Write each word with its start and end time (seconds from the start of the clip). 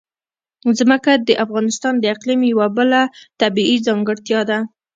ځمکه 0.79 1.11
د 1.27 1.29
افغانستان 1.45 1.93
د 1.99 2.03
اقلیم 2.13 2.41
یوه 2.51 2.67
بله 2.77 3.01
طبیعي 3.41 3.77
ځانګړتیا 3.87 4.39
ده. 4.49 4.59